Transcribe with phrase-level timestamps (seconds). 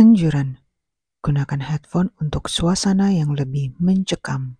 [0.00, 0.56] Anjuran:
[1.20, 4.56] gunakan headphone untuk suasana yang lebih mencekam.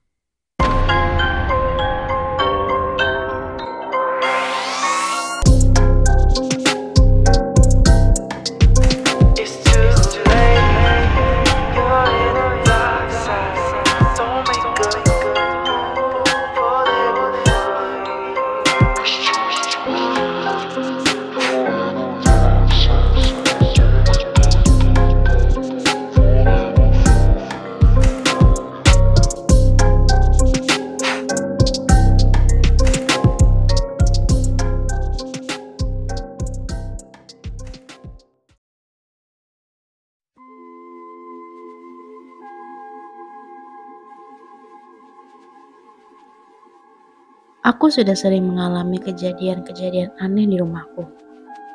[47.71, 51.07] Aku sudah sering mengalami kejadian-kejadian aneh di rumahku.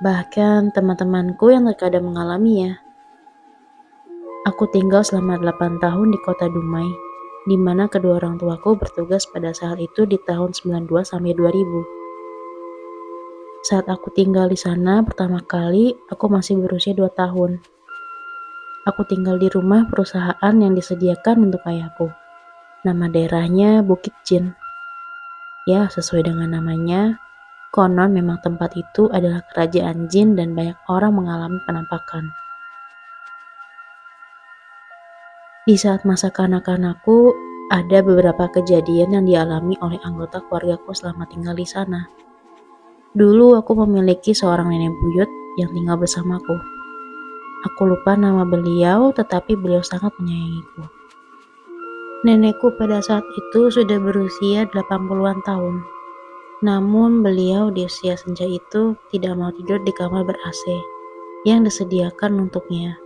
[0.03, 2.75] Bahkan teman-temanku yang terkadang mengalaminya.
[4.43, 6.91] Aku tinggal selama 8 tahun di kota Dumai,
[7.47, 11.63] di mana kedua orang tuaku bertugas pada saat itu di tahun 92 sampai 2000.
[13.63, 17.63] Saat aku tinggal di sana pertama kali, aku masih berusia 2 tahun.
[18.83, 22.11] Aku tinggal di rumah perusahaan yang disediakan untuk ayahku.
[22.83, 24.64] Nama daerahnya Bukit Jin.
[25.65, 27.17] Ya, sesuai dengan namanya,
[27.73, 32.29] konon memang tempat itu adalah kerajaan jin dan banyak orang mengalami penampakan.
[35.65, 37.33] Di saat masa kanak-kanakku,
[37.73, 42.05] ada beberapa kejadian yang dialami oleh anggota keluargaku selama tinggal di sana.
[43.17, 46.61] Dulu aku memiliki seorang nenek buyut yang tinggal bersamaku.
[47.73, 50.94] Aku lupa nama beliau, tetapi beliau sangat menyayangiku.
[52.25, 55.85] Nenekku pada saat itu sudah berusia 80-an tahun.
[56.65, 60.63] Namun beliau di usia senja itu tidak mau tidur di kamar ber-AC
[61.45, 62.97] yang disediakan untuknya.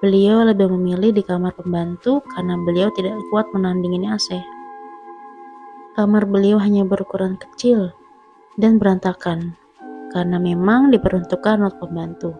[0.00, 4.40] Beliau lebih memilih di kamar pembantu karena beliau tidak kuat menandingin AC.
[5.92, 7.92] Kamar beliau hanya berukuran kecil
[8.56, 9.52] dan berantakan
[10.16, 12.32] karena memang diperuntukkan untuk pembantu.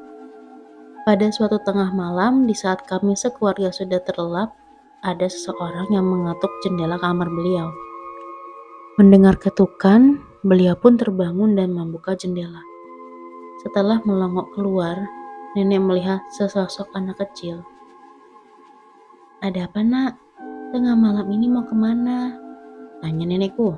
[1.04, 4.56] Pada suatu tengah malam, di saat kami sekeluarga sudah terlelap,
[5.04, 7.68] ada seseorang yang mengetuk jendela kamar beliau.
[8.96, 12.64] Mendengar ketukan, beliau pun terbangun dan membuka jendela.
[13.60, 14.96] Setelah melongok keluar,
[15.52, 17.60] nenek melihat sesosok anak kecil.
[19.44, 20.16] Ada apa nak?
[20.72, 22.32] Tengah malam ini mau ke mana?
[23.04, 23.76] Tanya nenekku.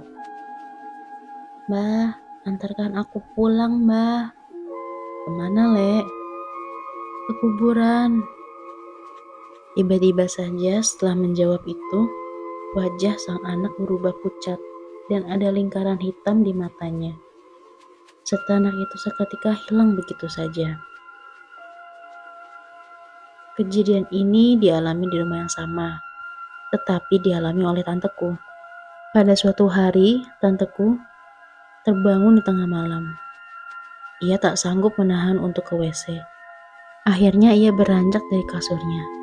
[1.66, 2.14] Mbah,
[2.46, 4.30] antarkan aku pulang, mbah.
[5.26, 6.06] Ke mana, Lek?
[7.26, 8.35] Ke kuburan.
[9.76, 12.00] Tiba-tiba saja setelah menjawab itu,
[12.72, 14.56] wajah sang anak berubah pucat
[15.12, 17.12] dan ada lingkaran hitam di matanya.
[18.24, 20.80] Serta itu seketika hilang begitu saja.
[23.60, 26.00] Kejadian ini dialami di rumah yang sama,
[26.72, 28.32] tetapi dialami oleh tanteku.
[29.12, 30.96] Pada suatu hari, tanteku
[31.84, 33.12] terbangun di tengah malam.
[34.24, 36.16] Ia tak sanggup menahan untuk ke WC.
[37.04, 39.15] Akhirnya ia beranjak dari kasurnya.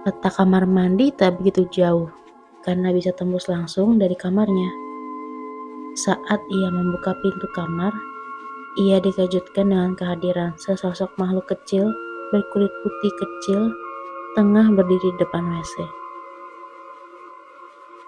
[0.00, 2.08] Letak kamar mandi tak begitu jauh,
[2.64, 4.72] karena bisa tembus langsung dari kamarnya.
[5.92, 7.92] Saat ia membuka pintu kamar,
[8.80, 11.92] ia dikejutkan dengan kehadiran sesosok makhluk kecil
[12.32, 13.60] berkulit putih kecil
[14.38, 15.74] tengah berdiri di depan WC.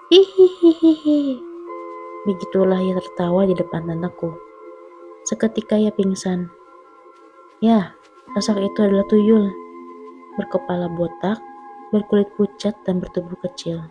[0.09, 1.21] Hihihihi.
[2.25, 4.33] Begitulah ia tertawa di depan tanteku.
[5.29, 6.49] Seketika ia pingsan.
[7.61, 7.93] Ya,
[8.33, 9.51] sosok itu adalah tuyul.
[10.41, 11.37] Berkepala botak,
[11.93, 13.85] berkulit pucat dan bertubuh kecil.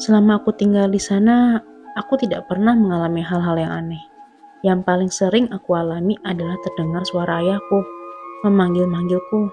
[0.00, 1.60] Selama aku tinggal di sana,
[1.92, 4.00] aku tidak pernah mengalami hal-hal yang aneh.
[4.64, 7.84] Yang paling sering aku alami adalah terdengar suara ayahku
[8.48, 9.52] memanggil-manggilku.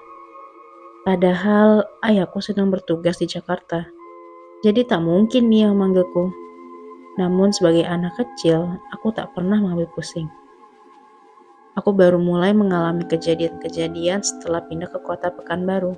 [1.04, 3.92] Padahal ayahku sedang bertugas di Jakarta,
[4.64, 6.32] jadi tak mungkin ia memanggilku.
[7.20, 10.32] Namun sebagai anak kecil, aku tak pernah mengambil pusing.
[11.78, 15.94] Aku baru mulai mengalami kejadian-kejadian setelah pindah ke kota Pekanbaru.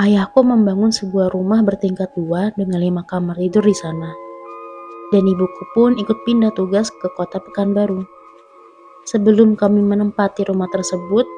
[0.00, 4.16] Ayahku membangun sebuah rumah bertingkat dua dengan lima kamar tidur di sana
[5.10, 8.02] dan ibuku pun ikut pindah tugas ke kota Pekanbaru.
[9.06, 11.28] Sebelum kami menempati rumah tersebut,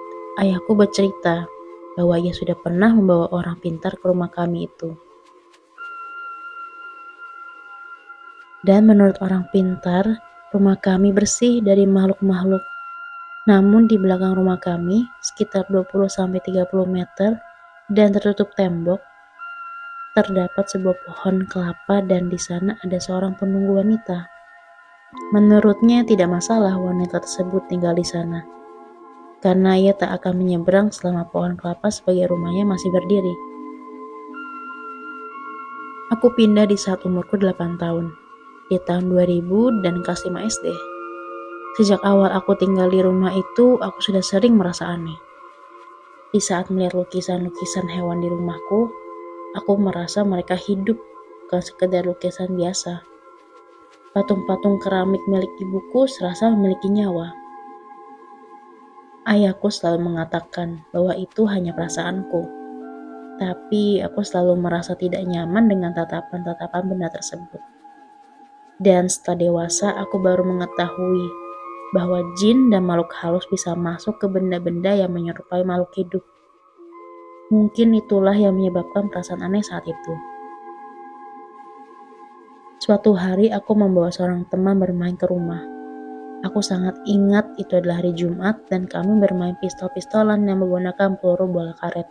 [0.40, 1.44] ayahku bercerita
[1.98, 4.96] bahwa ia sudah pernah membawa orang pintar ke rumah kami itu.
[8.64, 10.06] Dan menurut orang pintar,
[10.50, 12.77] rumah kami bersih dari makhluk-makhluk.
[13.48, 17.40] Namun di belakang rumah kami, sekitar 20-30 meter
[17.88, 19.00] dan tertutup tembok,
[20.12, 24.28] terdapat sebuah pohon kelapa dan di sana ada seorang penunggu wanita.
[25.32, 28.44] Menurutnya tidak masalah wanita tersebut tinggal di sana.
[29.38, 33.34] karena ia tak akan menyeberang selama pohon kelapa sebagai rumahnya masih berdiri.
[36.10, 38.10] Aku pindah di saat umurku 8 tahun,
[38.66, 40.97] di tahun 2000 dan kelas 5 SD.
[41.76, 45.18] Sejak awal aku tinggal di rumah itu, aku sudah sering merasa aneh.
[46.32, 48.88] Di saat melihat lukisan-lukisan hewan di rumahku,
[49.58, 50.96] aku merasa mereka hidup,
[51.44, 53.04] bukan sekedar lukisan biasa.
[54.16, 57.34] Patung-patung keramik milik ibuku serasa memiliki nyawa.
[59.28, 62.58] Ayahku selalu mengatakan bahwa itu hanya perasaanku
[63.38, 67.62] tapi aku selalu merasa tidak nyaman dengan tatapan-tatapan benda tersebut.
[68.82, 71.47] Dan setelah dewasa, aku baru mengetahui
[71.96, 76.24] bahwa jin dan makhluk halus bisa masuk ke benda-benda yang menyerupai makhluk hidup.
[77.48, 80.14] Mungkin itulah yang menyebabkan perasaan aneh saat itu.
[82.78, 85.64] Suatu hari aku membawa seorang teman bermain ke rumah.
[86.46, 91.74] Aku sangat ingat itu adalah hari Jumat dan kami bermain pistol-pistolan yang menggunakan peluru bola
[91.74, 92.06] karet.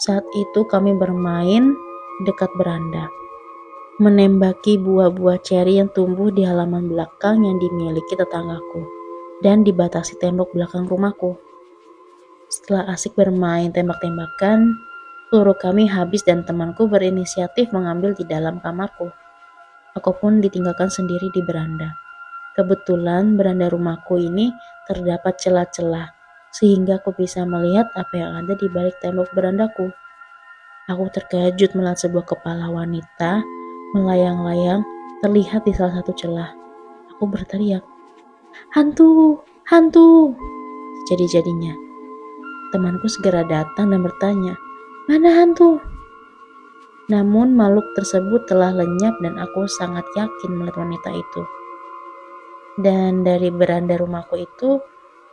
[0.00, 1.70] Saat itu kami bermain
[2.26, 3.06] dekat beranda,
[3.94, 8.82] menembaki buah-buah ceri yang tumbuh di halaman belakang yang dimiliki tetanggaku
[9.38, 11.38] dan dibatasi tembok belakang rumahku.
[12.50, 14.74] Setelah asik bermain tembak-tembakan,
[15.30, 19.14] peluru kami habis dan temanku berinisiatif mengambil di dalam kamarku.
[19.94, 21.94] Aku pun ditinggalkan sendiri di beranda.
[22.58, 24.50] Kebetulan beranda rumahku ini
[24.90, 26.10] terdapat celah-celah
[26.50, 29.94] sehingga aku bisa melihat apa yang ada di balik tembok berandaku.
[30.90, 33.42] Aku terkejut melihat sebuah kepala wanita
[33.94, 34.82] melayang-layang
[35.22, 36.50] terlihat di salah satu celah.
[37.14, 37.86] Aku berteriak,
[38.74, 39.38] "Hantu!
[39.70, 40.34] Hantu!"
[41.08, 41.72] Jadi-jadinya,
[42.74, 44.58] temanku segera datang dan bertanya,
[45.06, 45.78] "Mana hantu?"
[47.06, 51.42] Namun makhluk tersebut telah lenyap dan aku sangat yakin melihat wanita itu.
[52.80, 54.82] Dan dari beranda rumahku itu,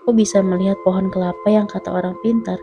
[0.03, 2.61] aku bisa melihat pohon kelapa yang kata orang pintar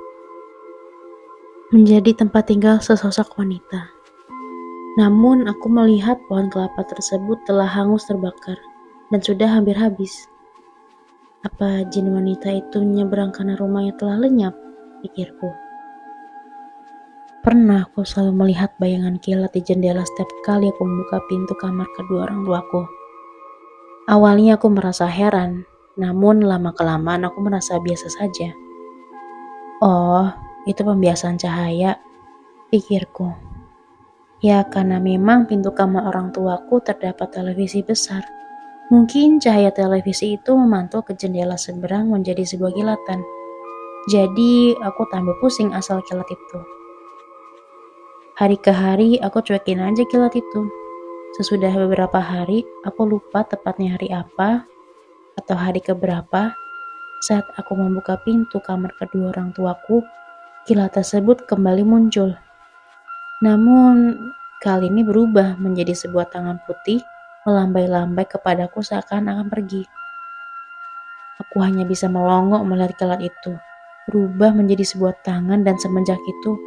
[1.68, 3.97] menjadi tempat tinggal sesosok wanita.
[4.98, 8.58] Namun aku melihat pohon kelapa tersebut telah hangus terbakar
[9.14, 10.26] dan sudah hampir habis.
[11.46, 14.58] Apa jin wanita itu menyeberang karena rumahnya telah lenyap?
[15.06, 15.54] Pikirku.
[17.46, 22.26] Pernah aku selalu melihat bayangan kilat di jendela setiap kali aku membuka pintu kamar kedua
[22.26, 22.82] orang tuaku.
[24.10, 25.62] Awalnya aku merasa heran
[25.94, 28.50] namun lama-kelamaan aku merasa biasa saja.
[29.78, 30.26] Oh,
[30.66, 31.98] itu pembiasaan cahaya,
[32.70, 33.47] pikirku.
[34.38, 38.22] Ya, karena memang pintu kamar orang tuaku terdapat televisi besar.
[38.86, 43.18] Mungkin cahaya televisi itu memantul ke jendela seberang menjadi sebuah kilatan.
[44.06, 46.58] Jadi, aku tambah pusing asal kilat itu.
[48.38, 50.70] Hari ke hari, aku cuekin aja kilat itu.
[51.34, 54.64] Sesudah beberapa hari, aku lupa tepatnya hari apa,
[55.34, 56.54] atau hari keberapa,
[57.26, 60.06] saat aku membuka pintu kamar kedua orang tuaku,
[60.64, 62.38] kilat tersebut kembali muncul.
[63.38, 64.18] Namun,
[64.58, 66.98] kali ini berubah menjadi sebuah tangan putih
[67.46, 69.86] melambai-lambai kepadaku seakan akan pergi.
[71.38, 73.54] Aku hanya bisa melongok melihat kilat itu,
[74.10, 76.58] berubah menjadi sebuah tangan dan semenjak itu,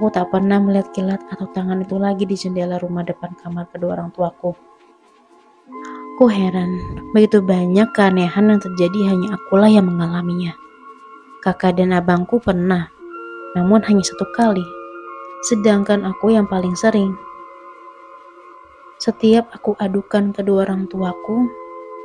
[0.00, 4.00] aku tak pernah melihat kilat atau tangan itu lagi di jendela rumah depan kamar kedua
[4.00, 4.56] orang tuaku.
[6.16, 6.80] Aku heran,
[7.12, 10.56] begitu banyak keanehan yang terjadi hanya akulah yang mengalaminya.
[11.44, 12.88] Kakak dan abangku pernah,
[13.52, 14.64] namun hanya satu kali.
[15.44, 17.12] Sedangkan aku yang paling sering.
[18.96, 21.44] Setiap aku adukan kedua orang tuaku,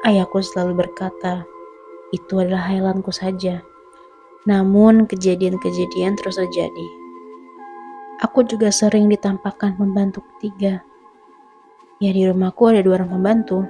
[0.03, 1.48] ayahku selalu berkata,
[2.12, 3.63] itu adalah hayalanku saja.
[4.43, 6.88] Namun kejadian-kejadian terus terjadi.
[8.27, 10.84] Aku juga sering ditampakkan pembantu ketiga.
[12.03, 13.63] Ya di rumahku ada dua orang pembantu,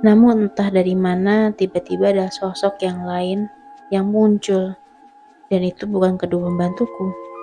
[0.00, 3.48] namun entah dari mana tiba-tiba ada sosok yang lain
[3.92, 4.76] yang muncul
[5.52, 7.33] dan itu bukan kedua pembantuku.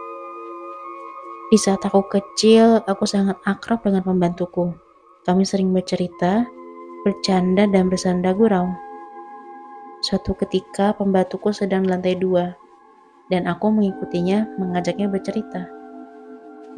[1.51, 4.71] Di saat aku kecil, aku sangat akrab dengan pembantuku.
[5.27, 6.47] Kami sering bercerita,
[7.03, 8.71] bercanda, dan bersanda gurau.
[9.99, 12.55] Suatu ketika pembantuku sedang lantai dua,
[13.27, 15.67] dan aku mengikutinya mengajaknya bercerita.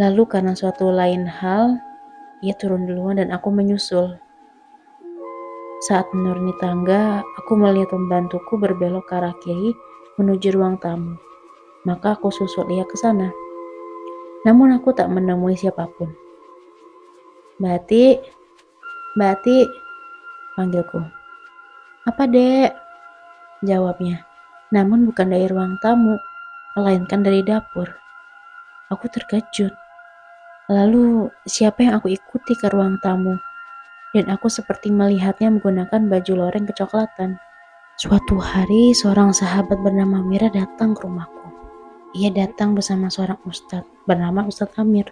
[0.02, 1.78] Lalu karena suatu lain hal,
[2.42, 4.18] ia turun duluan dan aku menyusul.
[5.86, 9.78] Saat menuruni tangga, aku melihat pembantuku berbelok ke arah kiri
[10.18, 11.14] menuju ruang tamu.
[11.86, 13.43] Maka aku susul ia ke sana.
[14.44, 16.12] Namun aku tak menemui siapa pun.
[17.58, 18.20] Bati,
[19.16, 19.58] Bati,
[20.60, 21.00] panggilku.
[22.04, 22.76] Apa dek?
[23.64, 24.28] Jawabnya.
[24.76, 26.20] Namun bukan dari ruang tamu,
[26.76, 27.88] melainkan dari dapur.
[28.92, 29.72] Aku terkejut.
[30.68, 33.40] Lalu siapa yang aku ikuti ke ruang tamu?
[34.14, 37.42] dan aku seperti melihatnya menggunakan baju loreng kecoklatan.
[37.98, 41.43] Suatu hari, seorang sahabat bernama Wira datang ke rumahku.
[42.14, 45.10] Ia datang bersama seorang ustadz bernama Ustadz Amir.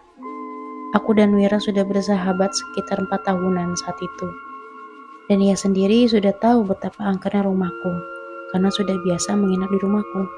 [0.94, 4.28] Aku dan Wira sudah bersahabat sekitar empat tahunan saat itu.
[5.26, 7.94] Dan ia sendiri sudah tahu betapa angkernya rumahku,
[8.54, 10.30] karena sudah biasa menginap di rumahku.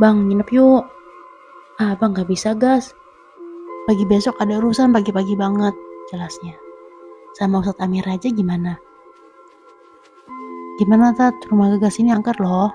[0.00, 0.88] Bang, nginep yuk.
[1.76, 2.96] Ah, bang gak bisa gas.
[3.84, 5.76] Pagi besok ada urusan pagi-pagi banget,
[6.08, 6.56] jelasnya.
[7.36, 8.80] Sama Ustadz Amir aja gimana?
[10.80, 12.72] Gimana Tat, rumah gagas ini angker loh,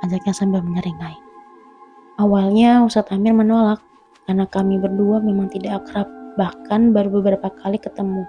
[0.00, 1.21] ajaknya sambil menyeringai.
[2.20, 3.80] Awalnya Ustadz Amir menolak,
[4.28, 8.28] karena kami berdua memang tidak akrab, bahkan baru beberapa kali ketemu.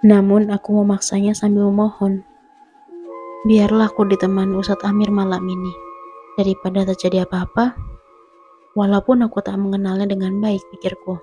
[0.00, 2.24] Namun aku memaksanya sambil memohon.
[3.44, 5.72] Biarlah aku ditemani Ustadz Amir malam ini,
[6.40, 7.76] daripada terjadi apa-apa,
[8.72, 11.20] walaupun aku tak mengenalnya dengan baik pikirku.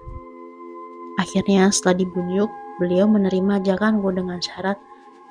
[1.17, 4.77] Akhirnya setelah dibujuk, beliau menerima ajakanku dengan syarat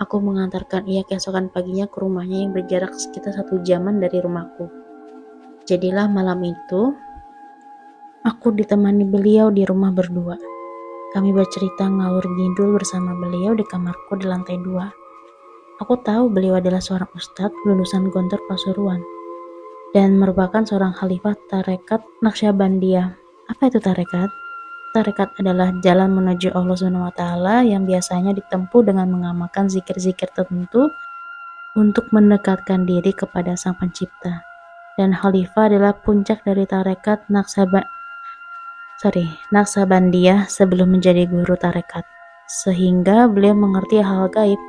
[0.03, 4.82] aku mengantarkan ia keesokan paginya ke rumahnya yang berjarak sekitar satu jaman dari rumahku.
[5.63, 6.91] Jadilah malam itu,
[8.27, 10.35] aku ditemani beliau di rumah berdua.
[11.15, 14.91] Kami bercerita ngawur gindul bersama beliau di kamarku di lantai dua.
[15.79, 19.07] Aku tahu beliau adalah seorang ustadz lulusan Gontor Pasuruan
[19.95, 23.15] dan merupakan seorang khalifah tarekat Naqsyabandiyah.
[23.47, 24.35] Apa itu tarekat?
[24.99, 30.91] Tarekat adalah jalan menuju Allah taala yang biasanya ditempuh dengan mengamalkan zikir-zikir tertentu
[31.79, 34.52] untuk mendekatkan diri kepada Sang Pencipta.
[35.01, 38.03] Dan khalifah adalah puncak dari tarekat Naqsyabandiyah
[39.03, 42.07] sorry, Naksabandiyah sebelum menjadi guru tarekat,
[42.47, 44.63] sehingga beliau mengerti hal gaib.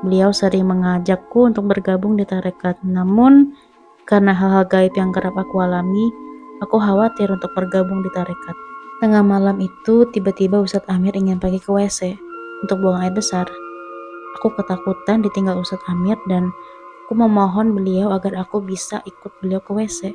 [0.00, 3.52] Beliau sering mengajakku untuk bergabung di tarekat, namun
[4.08, 6.08] karena hal-hal gaib yang kerap aku alami,
[6.64, 8.56] aku khawatir untuk bergabung di tarekat.
[9.04, 12.16] Tengah malam itu, tiba-tiba Ustadz Amir ingin pergi ke WC
[12.64, 13.44] untuk buang air besar.
[14.40, 16.48] Aku ketakutan ditinggal Ustadz Amir dan
[17.06, 20.10] aku memohon beliau agar aku bisa ikut beliau ke WC.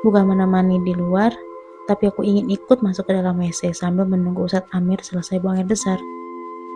[0.00, 1.36] Bukan menemani di luar,
[1.84, 5.68] tapi aku ingin ikut masuk ke dalam WC sambil menunggu Ustadz Amir selesai buang air
[5.68, 6.00] besar.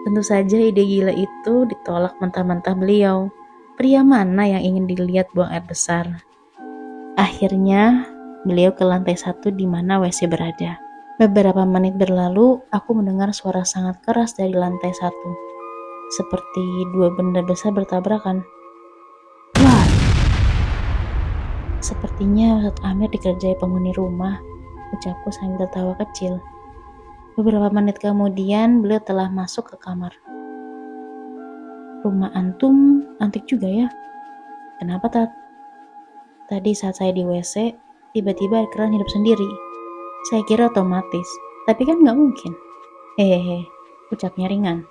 [0.05, 3.33] Tentu saja ide gila itu ditolak mentah-mentah beliau.
[3.81, 6.05] Pria mana yang ingin dilihat buang air besar?
[7.17, 8.05] Akhirnya,
[8.45, 10.77] beliau ke lantai satu di mana WC berada.
[11.17, 15.31] Beberapa menit berlalu, aku mendengar suara sangat keras dari lantai satu.
[16.21, 18.45] Seperti dua benda besar bertabrakan.
[21.83, 24.39] Sepertinya Ustadz Amir dikerjai penghuni rumah
[24.95, 26.39] ucapku sambil tertawa kecil.
[27.35, 30.15] Beberapa menit kemudian, beliau telah masuk ke kamar.
[32.07, 33.89] Rumah antum antik juga ya?
[34.79, 35.31] Kenapa, Tat?
[36.47, 37.75] Tadi saat saya di WC,
[38.15, 39.51] tiba-tiba keran hidup sendiri.
[40.31, 41.27] Saya kira otomatis,
[41.67, 42.53] tapi kan nggak mungkin.
[43.19, 43.67] Hehehe,
[44.15, 44.87] ucapnya ringan.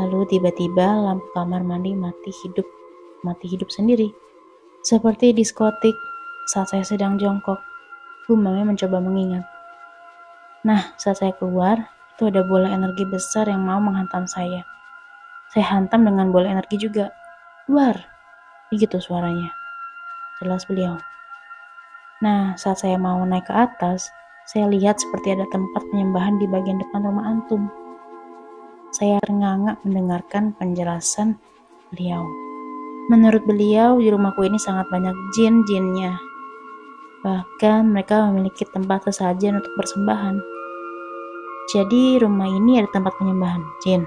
[0.00, 2.64] Lalu tiba-tiba lampu kamar mandi mati hidup,
[3.26, 4.23] mati hidup sendiri.
[4.84, 5.96] Seperti diskotik
[6.44, 7.56] saat saya sedang jongkok.
[8.28, 9.48] Gumamnya mencoba mengingat.
[10.60, 14.60] Nah, saat saya keluar, itu ada bola energi besar yang mau menghantam saya.
[15.56, 17.08] Saya hantam dengan bola energi juga.
[17.64, 17.96] Keluar!
[18.68, 19.56] Begitu suaranya.
[20.44, 21.00] Jelas beliau.
[22.20, 24.12] Nah, saat saya mau naik ke atas,
[24.44, 27.72] saya lihat seperti ada tempat penyembahan di bagian depan rumah antum.
[28.92, 31.40] Saya ternganga mendengarkan penjelasan
[31.88, 32.43] beliau.
[33.12, 36.16] Menurut beliau, di rumahku ini sangat banyak jin-jinnya
[37.24, 40.36] Bahkan mereka memiliki tempat sesajen untuk persembahan.
[41.72, 44.04] Jadi rumah ini ada tempat penyembahan jin.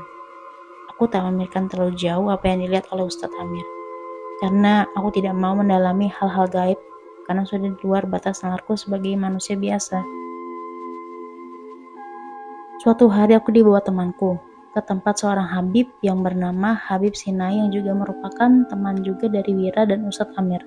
[0.94, 3.66] Aku tak memikirkan terlalu jauh apa yang dilihat oleh Ustadz Amir.
[4.38, 6.78] Karena aku tidak mau mendalami hal-hal gaib
[7.26, 10.06] karena sudah di luar batas nalarku sebagai manusia biasa.
[12.86, 14.38] Suatu hari aku dibawa temanku
[14.78, 19.90] ke tempat seorang Habib yang bernama Habib Sinai yang juga merupakan teman juga dari Wira
[19.90, 20.62] dan Ustadz Amir.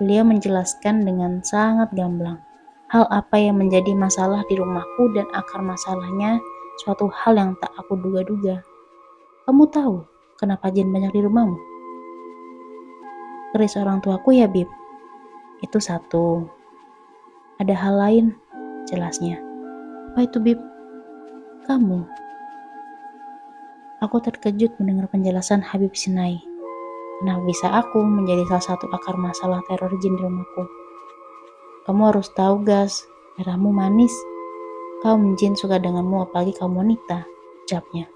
[0.00, 2.40] Beliau menjelaskan dengan sangat gamblang
[2.88, 6.40] hal apa yang menjadi masalah di rumahku dan akar masalahnya
[6.80, 8.64] suatu hal yang tak aku duga-duga.
[9.44, 10.08] Kamu tahu
[10.40, 11.60] kenapa jin banyak di rumahmu?
[13.52, 14.68] Keris orang tuaku ya, Bib.
[15.60, 16.48] Itu satu.
[17.60, 18.26] Ada hal lain,
[18.88, 19.40] jelasnya.
[20.12, 20.60] Apa itu, Bib?
[21.64, 22.27] Kamu.
[23.98, 26.38] Aku terkejut mendengar penjelasan Habib Sinai.
[27.26, 30.62] Nah, bisa aku menjadi salah satu akar masalah teror jin di rumahku?
[31.82, 33.02] Kamu harus tahu, Gas,
[33.34, 34.14] darahmu manis.
[35.02, 37.26] Kaum jin suka denganmu apalagi kaum wanita,
[37.66, 38.06] ucapnya.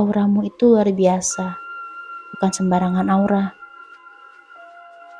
[0.00, 1.52] Auramu itu luar biasa,
[2.32, 3.52] bukan sembarangan aura.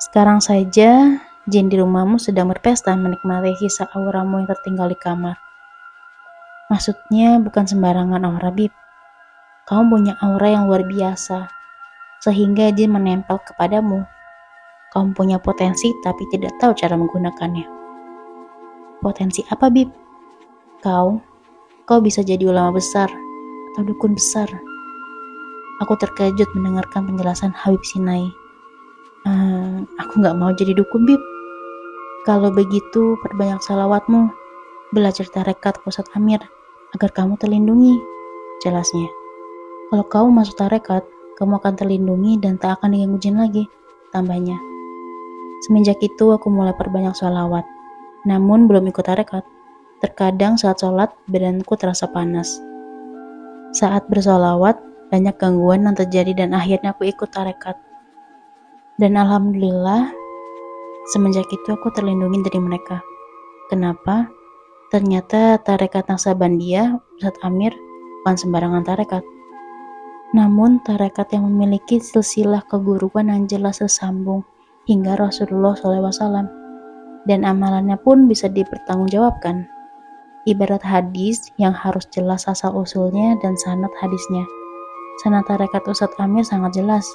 [0.00, 5.36] Sekarang saja, jin di rumahmu sedang berpesta menikmati sisa auramu yang tertinggal di kamar.
[6.72, 8.72] Maksudnya bukan sembarangan aura, Bib.
[9.64, 11.48] Kamu punya aura yang luar biasa
[12.20, 14.04] sehingga jin menempel kepadamu.
[14.92, 17.64] Kamu punya potensi tapi tidak tahu cara menggunakannya.
[19.00, 19.88] Potensi apa, Bib?
[20.84, 21.16] Kau,
[21.88, 23.08] kau bisa jadi ulama besar
[23.72, 24.52] atau dukun besar.
[25.80, 28.28] Aku terkejut mendengarkan penjelasan Habib Sinai.
[29.24, 31.20] Ehm, aku nggak mau jadi dukun, Bib.
[32.28, 34.28] Kalau begitu, perbanyak salawatmu.
[34.92, 36.44] Belajar tarekat pusat Amir
[36.92, 37.96] agar kamu terlindungi.
[38.60, 39.23] Jelasnya.
[39.92, 41.04] Kalau kamu masuk tarekat,
[41.36, 43.64] kamu akan terlindungi dan tak akan diganggu jin lagi.
[44.14, 44.56] Tambahnya.
[45.66, 47.66] Semenjak itu aku mulai perbanyak sholawat.
[48.24, 49.44] Namun belum ikut tarekat.
[50.04, 52.60] Terkadang saat sholat, badanku terasa panas.
[53.74, 54.76] Saat bersolawat,
[55.08, 57.74] banyak gangguan yang terjadi dan akhirnya aku ikut tarekat.
[59.00, 60.12] Dan alhamdulillah,
[61.10, 63.02] semenjak itu aku terlindungi dari mereka.
[63.66, 64.30] Kenapa?
[64.94, 67.74] Ternyata tarekat Naksabandia, Ustadz Amir,
[68.22, 69.24] bukan sembarangan tarekat.
[70.34, 74.42] Namun tarekat yang memiliki silsilah keguruan yang jelas tersambung
[74.90, 76.50] hingga Rasulullah SAW
[77.24, 79.64] dan amalannya pun bisa dipertanggungjawabkan.
[80.44, 84.44] Ibarat hadis yang harus jelas asal usulnya dan sanat hadisnya.
[85.24, 87.06] Sanat tarekat Ustadz Amir sangat jelas.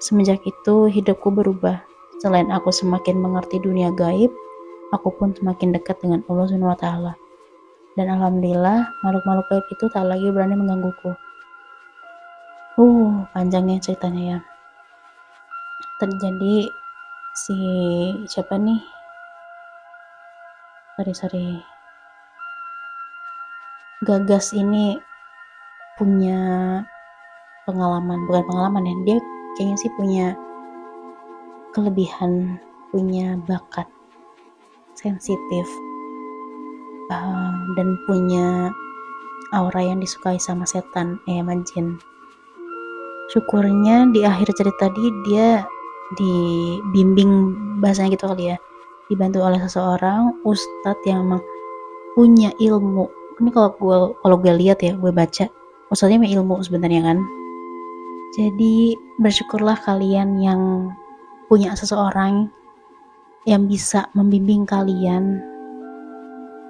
[0.00, 1.82] Semenjak itu hidupku berubah.
[2.24, 4.32] Selain aku semakin mengerti dunia gaib,
[4.96, 6.86] aku pun semakin dekat dengan Allah SWT.
[7.98, 11.27] Dan alhamdulillah makhluk-makhluk gaib itu tak lagi berani menggangguku.
[12.78, 14.38] Uh, panjangnya ceritanya ya.
[15.98, 16.70] Terjadi
[17.34, 17.58] si
[18.30, 18.78] siapa nih?
[20.94, 21.48] Sorry sorry.
[24.06, 24.94] Gagas ini
[25.98, 26.38] punya
[27.66, 29.18] pengalaman bukan pengalaman ya dia
[29.58, 30.26] kayaknya sih punya
[31.74, 32.62] kelebihan
[32.94, 33.90] punya bakat
[34.94, 35.66] sensitif
[37.10, 38.70] uh, dan punya
[39.50, 41.98] aura yang disukai sama setan eh sama jin
[43.28, 45.64] syukurnya di akhir cerita tadi dia
[46.16, 47.52] dibimbing
[47.84, 48.56] bahasanya gitu kali ya
[49.08, 51.42] dibantu oleh seseorang ustadz yang memang
[52.16, 53.08] punya ilmu.
[53.40, 55.48] Ini kalau gue kalau gue lihat ya gue baca
[55.92, 57.18] ustadznya punya ilmu sebenarnya kan.
[58.36, 60.92] Jadi bersyukurlah kalian yang
[61.48, 62.52] punya seseorang
[63.48, 65.40] yang bisa membimbing kalian.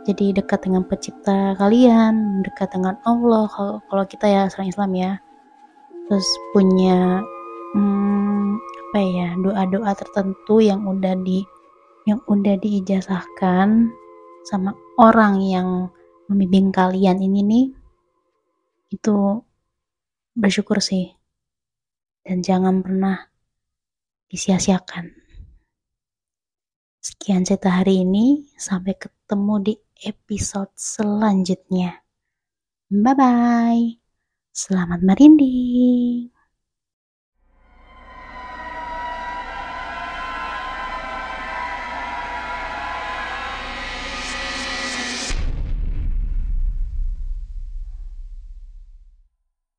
[0.07, 3.51] Jadi dekat dengan pencipta kalian dekat dengan Allah
[3.91, 5.13] kalau, kita ya orang Islam ya
[6.09, 7.21] terus punya
[7.77, 8.57] hmm,
[8.89, 11.45] apa ya doa-doa tertentu yang udah di
[12.09, 13.93] yang udah diijazahkan
[14.49, 15.93] sama orang yang
[16.33, 17.67] membimbing kalian ini nih
[18.89, 19.45] itu
[20.33, 21.13] bersyukur sih.
[22.25, 23.29] Dan jangan pernah
[24.29, 25.13] disia-siakan.
[27.01, 32.05] Sekian cerita hari ini sampai ketemu di episode selanjutnya.
[32.89, 34.08] Bye bye
[34.59, 36.35] selamat merinding